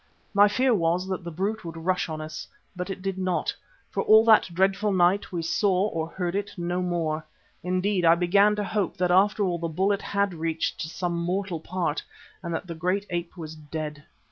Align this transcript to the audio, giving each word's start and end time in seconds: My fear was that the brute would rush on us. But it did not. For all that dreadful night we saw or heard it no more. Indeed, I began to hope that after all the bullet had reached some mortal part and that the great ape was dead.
My 0.33 0.47
fear 0.47 0.73
was 0.73 1.07
that 1.09 1.23
the 1.23 1.29
brute 1.29 1.63
would 1.63 1.77
rush 1.77 2.09
on 2.09 2.21
us. 2.21 2.47
But 2.75 2.89
it 2.89 3.03
did 3.03 3.19
not. 3.19 3.55
For 3.91 4.01
all 4.01 4.25
that 4.25 4.49
dreadful 4.51 4.91
night 4.91 5.31
we 5.31 5.43
saw 5.43 5.89
or 5.89 6.07
heard 6.07 6.33
it 6.33 6.49
no 6.57 6.81
more. 6.81 7.23
Indeed, 7.61 8.03
I 8.03 8.15
began 8.15 8.55
to 8.55 8.63
hope 8.63 8.97
that 8.97 9.11
after 9.11 9.43
all 9.43 9.59
the 9.59 9.67
bullet 9.67 10.01
had 10.01 10.33
reached 10.33 10.81
some 10.81 11.13
mortal 11.15 11.59
part 11.59 12.01
and 12.41 12.51
that 12.51 12.65
the 12.65 12.73
great 12.73 13.05
ape 13.11 13.37
was 13.37 13.53
dead. 13.53 14.03